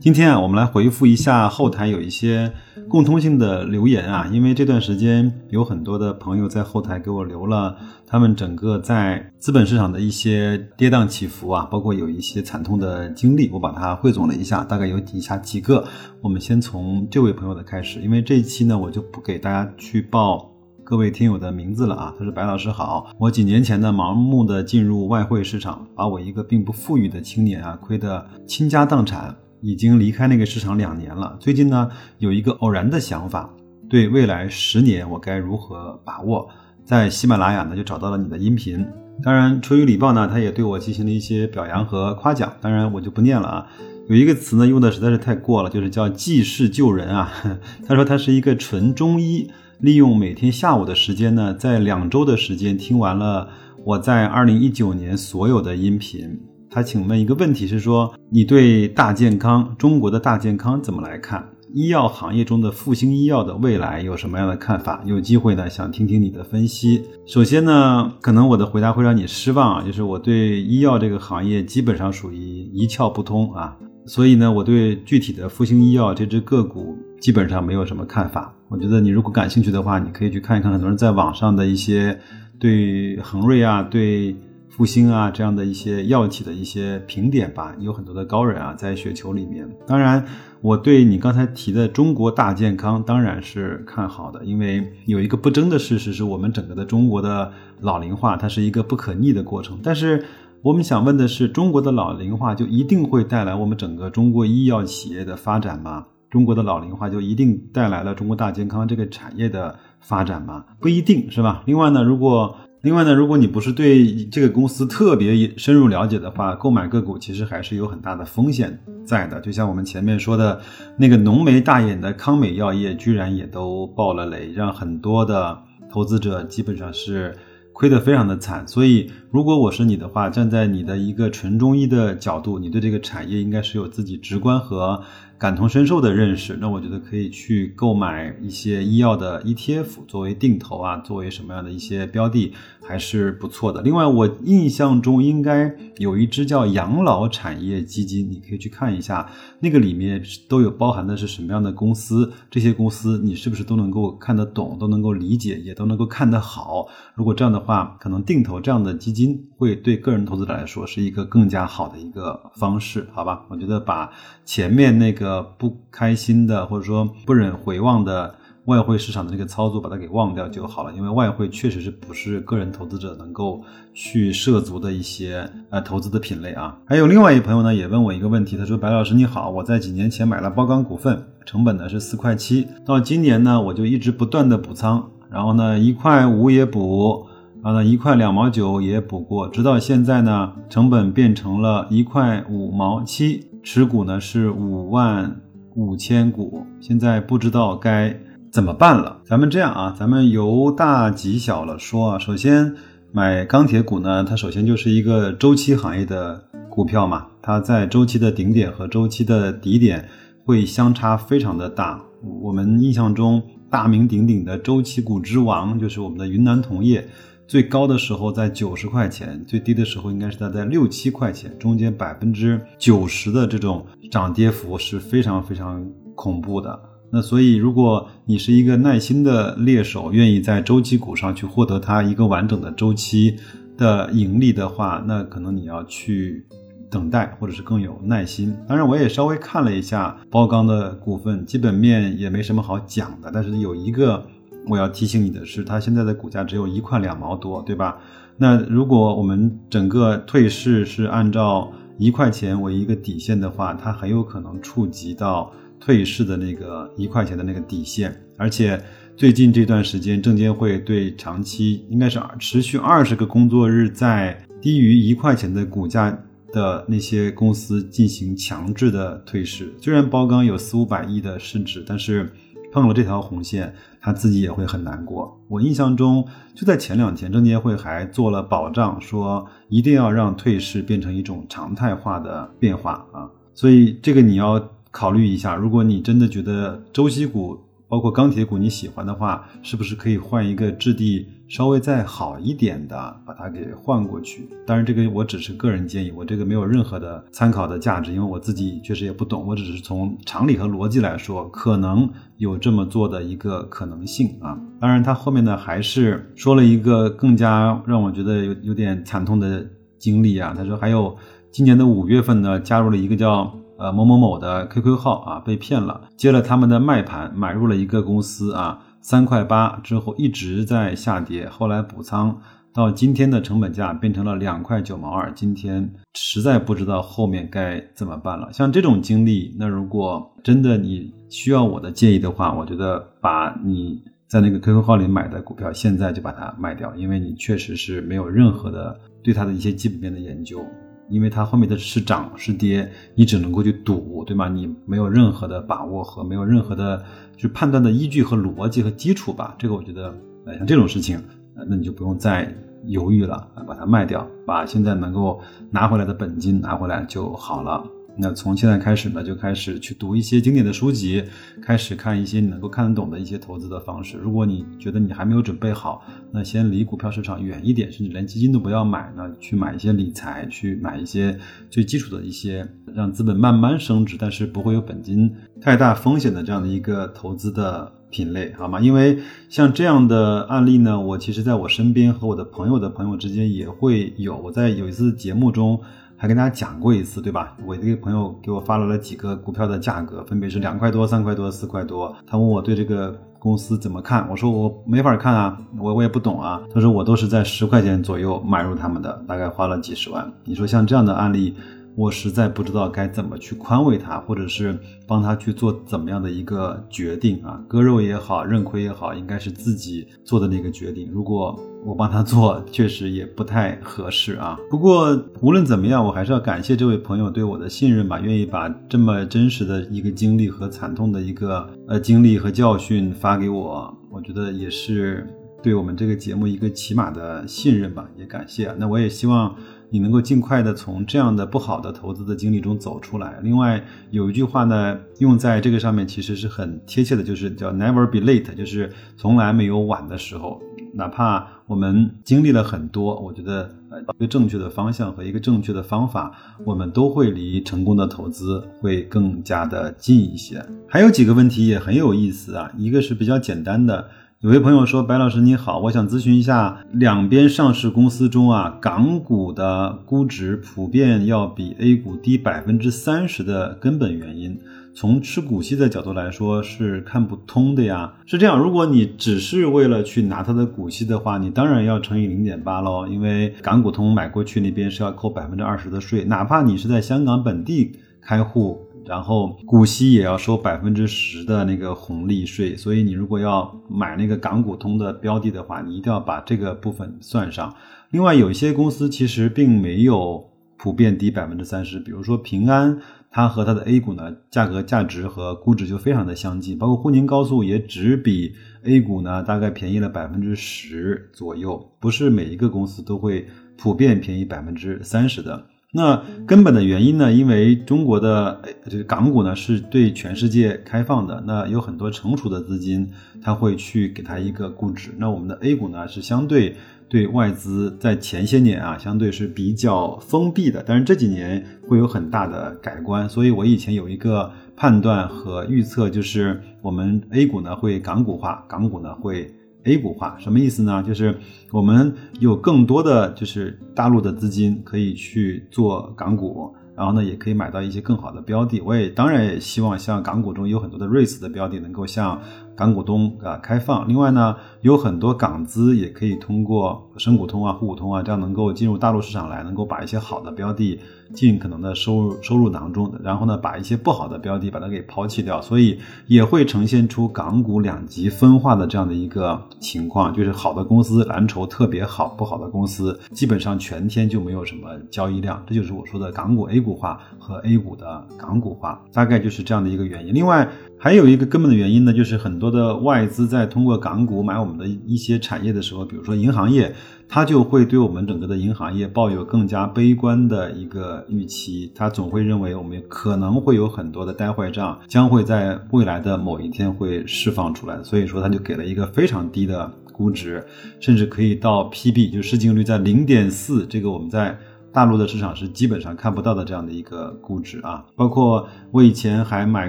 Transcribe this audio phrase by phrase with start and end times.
[0.00, 2.52] 今天啊，我们来回复一下后台有一些
[2.88, 15.84] 共通性的留言啊，因为这段时间有很多的朋友在后台给我留了他们整个在资本市场的一些跌宕起伏啊，包括有一些惨痛的经历，我把它汇总了一下，大概有以下几个。
[16.20, 20.48] 我们先从这位朋友的开始，因为这一期呢，我就不给大家去报
[20.84, 22.14] 各位听友的名字了啊。
[22.16, 31.36] 他说：“白老师好，我几年前呢，盲目的进入外汇市场，把我一个并不富裕的青年啊，亏得倾家荡产。”已经离开那个市场两年了。
[31.40, 33.48] 最近呢，有一个偶然的想法，
[33.88, 36.48] 对未来十年我该如何把握？
[36.84, 38.86] 在喜马拉雅呢，就找到了你的音频。
[39.22, 42.52] 当然，出于礼报呢，他也对我进行了一些表扬和夸奖。
[42.60, 43.66] 当然，我就不念了啊。
[44.08, 47.30] 有一个词呢，用的实在是太过了，就是叫济世救人啊。
[47.86, 53.50] 他说他是一个纯中医，利用每天下午的时间呢，在两周的时间听完了
[53.84, 56.40] 我在二零一九年所有的音频。
[56.70, 61.48] 他请问一个问题是说，你对大健康中国的大健康怎么来看？
[61.74, 65.02] 医药行业中的复兴医药的未来有什么样的看法？
[65.04, 67.02] 有机会呢，想听听你的分析。
[67.26, 78.54] 首先呢，可能我的回答会让你失望啊，就是我对医药这个行业基本上属于一窍不通啊，所以呢，我对具体的复兴医药这只个股基本上没有什么看法。
[78.68, 82.18] 我觉得你如果感兴趣的话，你可以去看一看很多人在网上的一些
[82.58, 84.36] 对恒瑞啊，对。
[84.78, 89.68] 复兴啊，这样的一些药企的一些评点吧，有很多的高人啊在雪球里面。
[89.88, 90.24] 当然，
[90.60, 99.80] 我对你刚才提的中国大健康当然是看好的，因为有一个不争的事实是我们整个的中国的老龄化，它是一个不可逆的过程。
[99.82, 100.24] 但是
[100.62, 106.06] 我们想问的是，中国的老龄化就一定会带来我们整个中国医药企业的发展吗？
[106.30, 110.64] 中国的老龄化就一定带来了中国大健康这个产业的发展吗？
[110.78, 111.64] 不一定是吧？
[111.66, 119.40] 另外呢，如果另外呢，如果你不是对这个公司特别深入了解的话，购买个股其实还是有很大的风险在的。
[119.40, 120.60] 就像我们前面说的，
[120.96, 125.58] 那个浓眉大眼的康美药业居然也都爆了雷，让很多的
[125.90, 127.36] 投资者基本上是
[127.72, 128.66] 亏得非常的惨。
[128.68, 135.02] 所以，如果我是你的话，站在你的一个纯中医的角度，你对这个产业应该是有自己直观和。
[135.38, 143.80] 感同身受的认识，那我觉得可以去购买一些医药的 ETF 作为定投啊，作为什么样的一些标的还是不错的。
[143.82, 156.88] 另外，我印象中应该有一只叫养老产业基金，你可以去看一下，那个里面都有包含的是什么样的公司，这些公司你是不是都能够看得懂，都能够理解，也都能够看得好。
[157.14, 163.46] 如果这样的话，可能定投这样的基金会对个人投资者来说是一个更加好的一个方式，好吧？
[163.48, 164.10] 我觉得把
[164.44, 165.27] 前面那个。
[165.28, 168.34] 呃，不开心的，或者说不忍回望的
[168.64, 170.92] 外汇市场的这个操作，把它给忘掉就好了。
[170.94, 173.62] 因为外汇确实是不是个人投资者能够
[173.92, 176.78] 去涉足的一些呃投资的品类啊。
[176.86, 187.27] 还有另外一朋友呢，也问我一个问题，他说：“白老师你好，我在几年前买了包钢股份，成本呢是四块七，到今年呢我就一直不断的补仓，然后呢一块五也补，
[187.62, 195.40] 啊，那一块两毛九也补过，直到现在呢成本变成了一块五毛七。”持股呢是五万
[195.74, 198.16] 五千股，现在不知道该
[198.50, 199.18] 怎么办了。
[199.26, 202.18] 咱们这样啊，咱们由大及小了说啊。
[202.18, 202.74] 首先
[203.12, 210.08] 买钢铁股呢，它首先就是一个周期行业的股票嘛，它在周期的顶点和周期的底点
[210.46, 212.00] 会相差非常的大。
[212.40, 217.06] 我们印象中大名鼎鼎的周期股之王就是我们的云南铜业。
[217.48, 225.82] 最高的时候在九十块钱，最低的时候应该是在在六七块钱，中间百分之九十的这种涨跌幅是非常非常
[226.14, 226.78] 恐怖的。
[227.10, 233.34] 那所以，如果你是一个耐心的猎手，愿意在周期股上去获得它一个完整的周期
[233.78, 236.46] 的盈利的话，那可能你要去
[236.90, 238.54] 等待，或者是更有耐心。
[238.68, 244.22] 当然，我也稍微看了一下包钢的股份，基本面也没什么好讲的，但是有一个。
[244.68, 247.98] 我要提醒你的是，它现在的股价只有一块两毛多，对吧？
[248.36, 258.14] 那如果我们整个退市是按照一块钱为一个底线的话，它很有可能触及到退市的那个一块钱的那个底线。
[258.36, 258.80] 而且
[259.16, 266.16] 最近这段时间，证监会对长期应该是持续二十个工作日在低于一块钱的股价
[266.52, 269.74] 的那些公司进行强制的退市。
[269.80, 272.30] 虽然包钢有四五百亿的市值，但是。
[272.70, 273.74] 碰了这条红线，
[274.08, 275.38] 他自己也会很难过。
[275.48, 283.28] 我印象中，就在前两天，证监会还做了保障，说一定要让退市变成一种常态化的变化啊。
[283.52, 287.58] 所以这个你要考虑一下，如果你真的觉得周期股。
[287.88, 294.46] 包括钢铁股，你喜欢的话，是不是可以换一个质地稍微再好一点的，把它给换过去？
[294.66, 304.60] 当然，这个我只是个人建议，我这个没有任何的参考的价值，因为我自己确实也不懂，我只是从常理和逻辑来说，可能有这么做的一个可能性啊。
[304.78, 309.66] 当然，他后面呢还是说了一个更加让我觉得有有点惨痛的
[309.98, 310.54] 经历啊。
[310.54, 311.16] 他说，还有
[311.50, 313.57] 今年的五月份呢，加入了一个叫。
[313.78, 322.40] 呃，某某某的 QQ 号啊，被骗了，接了他们的卖盘，买入了一个公司啊，三块八之后一直在下跌，后来补仓
[322.74, 328.52] 到今天的成本价变成了两块九毛二，今天实在不知道后面该怎么办了。
[328.52, 340.64] 像这种经历，那如果真的你需要我的建议的话，我觉得把你在那个 QQ 号里买的股票现在就把它卖掉，因为你确实是没有任何的对它的一些基本面的研究。
[341.10, 344.48] 因为它后面的是涨是跌，你只能够去赌，对吗？
[344.48, 347.02] 你没有任何的把握和没有任何的
[347.34, 349.54] 就是判断的依据和逻辑和基础吧。
[349.58, 350.14] 这个我觉得，
[350.44, 351.22] 呃，像这种事情，
[351.54, 355.40] 那你就不用再犹豫了，把它卖掉，把现在能够
[355.70, 357.84] 拿回来的本金拿回来就好了。
[358.20, 361.22] 那从现在开始呢，就开始去读一些经典的书籍，
[361.62, 364.18] 开始看一些你能够看得懂的一些投资的方式。
[364.18, 371.38] 如果你觉得你还没有准备好，那先离股票市场远一点，甚至连基金都不要买，呢去买一些理财，去买一些
[371.70, 378.80] 最基础的一些让资本慢慢升值，但是不会有本金太大风险的这样的一个投资的品类，好吗？
[378.80, 379.16] 因为
[379.48, 384.36] 像这样的案例呢，我其实在我身边和我的朋友的朋友之间也会有。
[384.36, 385.80] 我在有一次节目中。
[386.20, 387.56] 还跟大家讲过一次，对吧？
[387.64, 392.12] 我这个朋友给我发来了几个股票的价格，分别是两块多、三块多、四块多。
[392.26, 396.60] 他问我对这个公司怎么看，我说我没法看啊，我我也不懂啊。
[396.74, 400.30] 他说我都是在十块钱左右买入他们的，大概花了几十万。
[400.44, 401.54] 你说像这样的案例。
[401.96, 411.10] 我实在不知道该怎么去宽慰他，或者是帮他去做怎么样的一个决定啊，割肉也好，认亏也好，应该是自己做的那个决定。
[411.10, 414.58] 如果我帮他做，确实也不太合适啊。
[414.68, 425.26] 不过无论怎么样，我还是要感谢这位朋友对我的信任吧，愿意把这么真实的一个经历和惨痛的一个呃经历和教训发给我，我觉得也是
[425.62, 428.74] 对我们这个节目一个起码的信任吧，也感谢。
[428.78, 429.54] 那我也希望。
[429.90, 433.40] 你能够尽快的从这样的不好的投资的经历中走出来。
[433.42, 440.60] 另外有一句话呢，用在这个上面其实是很贴切的，就是叫 “never be late”，就是从来没有晚的时候。
[440.92, 446.32] 哪怕我们经历了很多，我觉得呃一个正确的方向和一个正确的方法，
[446.64, 450.64] 我们都会离成功的投资会更加的近一些。
[450.88, 454.08] 还有几个问题也很有意思啊，一个是比较简单的。
[454.40, 464.58] 有位朋友说：“白老师你好，我想咨询一下，两边上市公司中啊，港股的估值普遍要比 A 股低百分之三十的根本原因。
[465.00, 468.14] 从吃股息的角度来说是看不通的呀。
[468.26, 487.72] 是这样，如果你只是为了去拿它的股息的话，你当然要乘以零点八喽，因为港股通买过去那边是要扣百分之二十的税，哪怕你是在香港本地开户。”然后股息也要收百分之十的那个红利税，所以你如果要买那个港股通的标的的话，你一定要把这个部分算上。
[488.10, 490.44] 另外，有一些公司其实并没有
[490.76, 492.98] 普遍低百分之三十，比如说平安，
[493.30, 498.54] 它和它的 A 股呢价格、价值和估值就非常的相近，包括沪宁高速也只比
[498.84, 505.66] A 股呢大概便宜了百分之十左右，不是每一个公司都会普遍便宜百分之三十的。
[505.90, 507.32] 那根本的原因呢？
[507.32, 515.14] 因为中国的这个港股呢是对全世界开放的，那有很多成熟的资金，它会去给它一个估值。
[515.16, 516.76] 那我们的 A 股呢是相对
[517.08, 523.28] 对外资在前些年啊，相对是比较封闭的，但是这几年会有很大的改观。
[523.28, 529.52] 所以我以前有一个判断和预测，就是我们 A 股呢会港股化，港股呢会。
[529.84, 531.02] A 股化什么意思呢？
[531.02, 531.34] 就是
[531.70, 538.82] 我们有更多的就是大陆的资金可以去做港股，然后呢也可以买到一些更好的标的。
[538.82, 542.38] 我也当然也希望像港股中有很多的 REITs 的标的能够像
[542.78, 544.08] 港股东啊开放。
[544.08, 551.00] 另外呢，有很多港资也可以通过深股通啊、沪股通啊，这样能够进入大陆市场来，能够把一些好的标的
[551.34, 570.32] 尽可能的收入收入囊中，然后呢，把一些不好的标的把它给抛弃掉，所以也会呈现出港股两极分化的这样的一个情况，就是好的公司蓝筹特别好，不好的公司基本上全天就没有什么交易量，这就是我说的港股 A 股化和 A 股的港股化，大概就是这样的一个原因。
[570.32, 570.68] 另外
[571.00, 576.92] 还有一个根本的原因呢，就是很多的外资在通过港股买我们的一些产业的时候，比如说银行业，
[577.28, 590.66] 它就会对我们整个的银行业抱有更加悲观的一个预期，它总会认为我们可能会有很多的呆坏账，将会在未来的某一天会释放出来，所以说它就给了一个非常低的估值，
[590.98, 594.58] 甚至可以到 PB，就市净率在零点四，这个我们在。
[594.92, 599.88] 大陆的市场是基本上看不到的这样的一个估值啊，包括我以前还买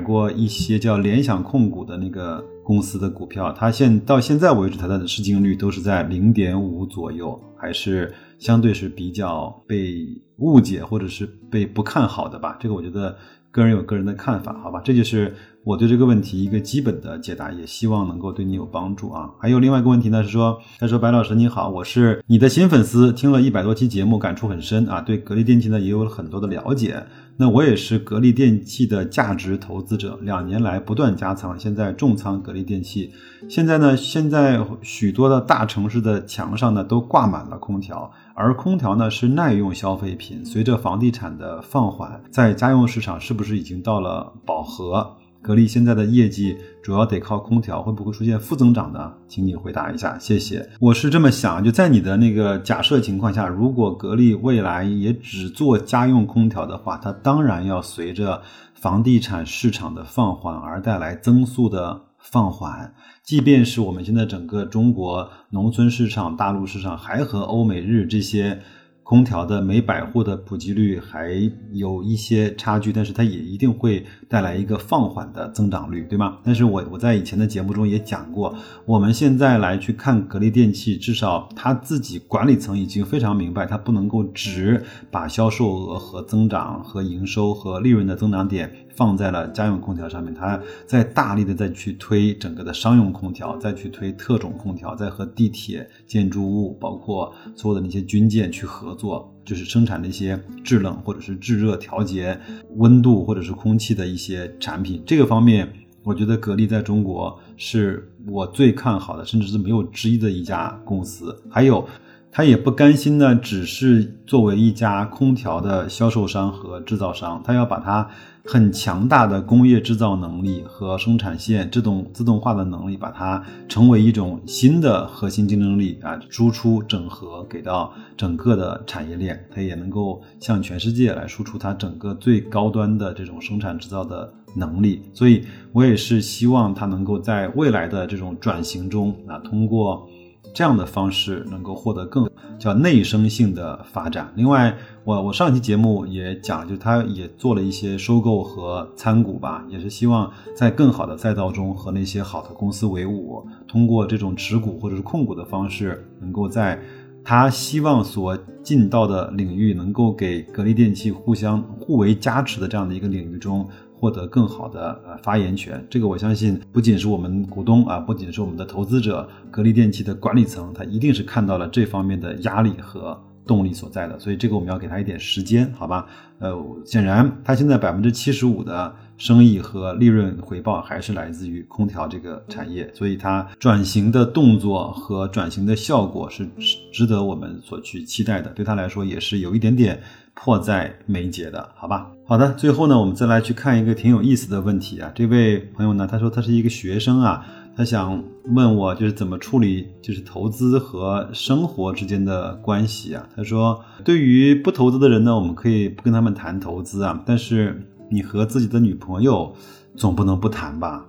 [0.01, 10.06] 过一些叫联想控股的那个公司的股票，它现到现在为止它的市净率都是在零点五左右，还是相对是比较被
[10.38, 12.58] 误解或者是被不看好的吧？
[12.60, 13.18] 这个我觉得
[13.51, 14.82] 个人有个人的看法，好吧？
[14.86, 15.34] 这就是
[15.69, 19.29] 我对这个问题一个基本的解答，也希望能够对你有帮助啊。
[19.38, 27.05] 还有另外一个问题呢，是说他说白老师你好，我是你的新粉丝，听了一百多期节目，感触很深啊，对格力电器呢也有了很多的了解。
[27.38, 33.11] 那我也是格力电器的价值投资者，两年来不断加仓，现在重仓格力电器。
[33.47, 40.43] 现在呢，现在许多的大城市的墙上呢都挂满了空调，而空调呢是耐用消费品。
[40.43, 45.15] 随着房地产的放缓，在家用市场是不是已经到了饱和？
[45.41, 49.13] 格力现在的业绩主要得靠空调，会不会出现负增长呢？
[49.27, 50.69] 请你回答一下，谢谢。
[50.79, 58.41] 我是这么想，就在你的那个假设情况下，如果格力未来也只做家用空调的话，它当然要随着
[58.74, 62.93] 房地产市场的放缓而带来增速的放缓。
[63.24, 68.60] 即便是我们现在整个中国农村市场、大陆市场还和欧美日这些。
[69.09, 71.31] 空调的每百户的普及率还
[71.71, 76.37] 有一些差距，但是它也一定会带来一个放缓的增长率，对吗？
[76.43, 88.71] 但是我我在以前的节目中也讲过，我们现在来去看格力电器，至少它自己管理层已经非常明白，它不能够只把销售额和增长和营收和利润的增长点。
[89.00, 102.38] 放在了家用空调上面，它在大力的再去推整个的商用空调，再去推特种空调，再和地铁、建筑物，包括所有的那些军舰去合作，就是生产那些制冷或者是制热调节
[102.75, 105.01] 温度或者是空气的一些产品。
[105.06, 105.72] 这个方面，
[106.03, 111.41] 我觉得格力在中国是我最看好的，甚至是没有之一的一家公司。
[111.50, 111.88] 还有。
[112.31, 118.07] 他也不甘心呢，只是作为一家空调的销售商和制造商，他要把它
[118.45, 135.01] 很强大的工业制造能力和生产线自动自动化的能力，把它成为一种新的核心竞争力啊，输出整合给到整个的产业链，它也能够向全世界来输出它整个最高端的这种生产制造的能力。
[135.15, 135.43] 所以
[135.74, 140.07] 我也是希望它能够在未来的这种转型中啊，通过。
[140.53, 144.32] 这样的方式能够获得更叫内生性的发展。
[144.36, 156.79] 另外，我我上期节目也讲，就他也做了一些收购和参股吧，也是希望在更好的赛道中和那些好的公司为伍，通过这种持股或者是控股的方式，能够在
[157.24, 163.68] 他希望所进到的领域，能够给格力电器互相互为加持的这样的一个领域中。
[164.00, 176.05] 获得更好的呃发言权，这个我相信不仅是我们股东啊，不仅是我们的投资者，格力电器的管理层，他一定是看到了这方面的压力和动力所在的，所以这个我们要给他一点时间，好吧？
[176.39, 176.55] 呃，
[176.86, 186.48] 显然他现在百分之七十五的生意和利润回报还是来自于空调这个产业，所以它转型的动作和转型的效果是
[186.91, 190.00] 值得我们所去期待的，对他来说也是有一点点。
[190.41, 192.10] 迫在眉睫的，好吧？
[192.25, 195.12] 好的，最后呢，我们再来去看一个挺有意思的问题啊。
[195.13, 197.46] 这位朋友呢，他说他是一个学生啊，
[197.79, 203.25] 他想问我就是怎么处理就是投资和生活之间的关系啊。
[203.33, 209.55] 他说，对于不投资的人呢，我们可以不跟他们谈投资啊，但是你和自己的女朋友
[209.95, 211.05] 总不能不谈吧？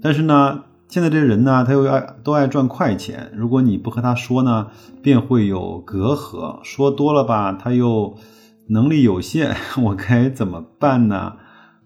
[0.00, 4.68] 但是呢，现在这人呢，他又爱都爱赚快钱，如果你不和他说呢，
[5.02, 8.16] 便会有隔阂，说多了吧，他又。
[8.68, 11.32] 能力有限， 我该怎么办呢？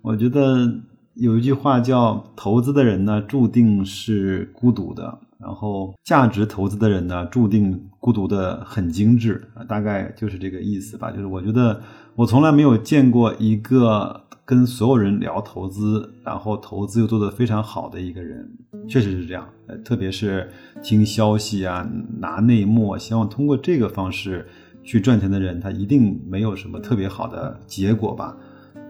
[0.03, 0.75] 我觉得
[1.17, 11.11] 有一句话叫“投资的人呢，注定是孤独的；然后价值投资的人呢，注定孤独的很精致啊，大概就是这个意思吧。
[11.11, 11.81] 就是我觉得
[12.17, 18.47] 我从来没有见过一个跟所有人聊投资，然后投资又做得非常好的一个人，
[18.87, 19.49] 确实是这样。
[19.69, 20.51] 呃，特别是
[20.83, 24.47] 听消息啊，拿内幕，希望通过这个方式
[24.85, 28.37] 去赚钱的人，他一定没有什么特别好的结果吧。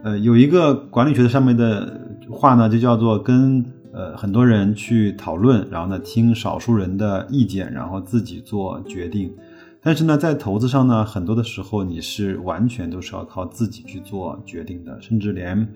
[0.02, 3.64] 呃，有一个管理学的上面的话呢，就叫做跟。
[3.92, 9.35] 呃，很多人去讨论，然后呢，听少数人的意见，然后自己做决定。
[9.80, 15.66] 但是呢，在投资上呢，很多的时候你是完全都是要靠自己去做决定的，甚至连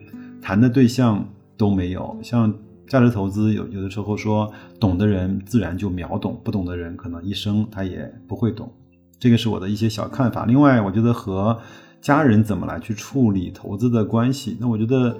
[0.43, 1.27] 谈的对象
[1.57, 2.15] 都没有。
[2.23, 2.53] 像
[2.87, 8.71] 价值投资，有有的时候说，懂的人自然就秒懂，不懂的人可能一生他也不会懂。
[9.19, 10.45] 这个是我的一些小看法。
[10.45, 11.59] 另外，我觉得和
[12.03, 15.17] 家人怎么来去处理投资的关系，那我觉得。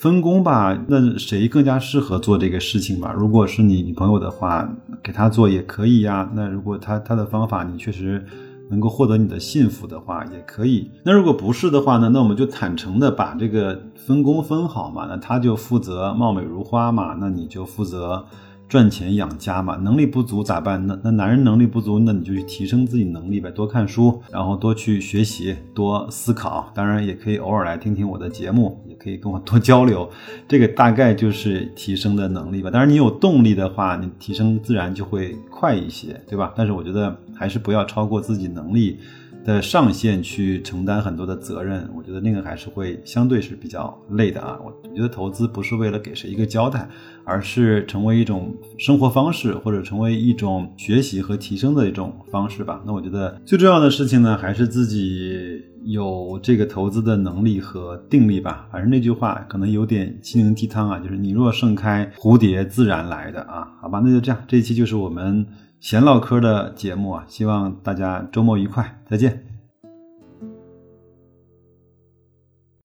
[0.00, 3.12] 分工吧，那谁更加适合做这个事情吧？
[3.14, 4.66] 如果是你女朋友的话，
[5.02, 6.26] 给她做也可以呀。
[6.34, 8.24] 那如果她她的方法你确实
[8.70, 10.90] 能够获得你的幸福的话，也可以。
[11.04, 12.08] 那如果不是的话呢？
[12.14, 15.04] 那我们就坦诚的把这个分工分好嘛。
[15.06, 18.24] 那她就负责貌美如花嘛，那你就负责。
[18.70, 20.86] 赚钱养家嘛，能力不足咋办？
[20.86, 26.70] 那那男人能力不足，那你就去提升自己能力呗，多看书，然后多去学习，多思考。
[26.72, 30.08] 当然也可以偶尔来听听我的节目，也可以跟我多交流。
[30.46, 32.70] 这个大概就是提升的能力吧。
[32.70, 36.54] 当然你有动力的话，你提升自然就会快一些，对吧？
[36.56, 39.00] 但是我觉得还是不要超过自己能力。
[39.44, 44.58] 的上限去承担很多的责任，我觉得那个还是会相对是比较累的啊。
[44.62, 46.88] 我觉得投资不是为了给谁一个交代，
[47.24, 52.82] 而是成为一种生活方式，或者成为一种学习和提升的一种方式吧。
[52.86, 58.68] 那我觉得最重要的事情呢，还是自己有这个投资的能力和定力吧。
[58.70, 63.68] 反正那句话可能有点心灵鸡汤啊，就是你若盛开，蝴蝶自然来的啊。
[63.80, 65.46] 好吧，那就这样，这一期就是我们。
[65.80, 69.49] 闲唠嗑的节目啊，希望大家周末愉快，再见。